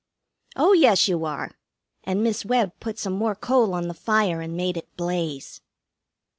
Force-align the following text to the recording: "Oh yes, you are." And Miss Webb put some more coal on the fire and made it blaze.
"Oh 0.55 0.73
yes, 0.73 1.07
you 1.07 1.25
are." 1.25 1.51
And 2.05 2.23
Miss 2.23 2.43
Webb 2.43 2.71
put 2.79 2.97
some 2.97 3.13
more 3.13 3.35
coal 3.35 3.75
on 3.75 3.87
the 3.87 3.93
fire 3.93 4.41
and 4.41 4.57
made 4.57 4.75
it 4.75 4.89
blaze. 4.97 5.61